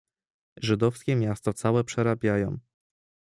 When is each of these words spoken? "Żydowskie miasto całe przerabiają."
"Żydowskie 0.57 1.15
miasto 1.15 1.53
całe 1.53 1.83
przerabiają." 1.83 2.57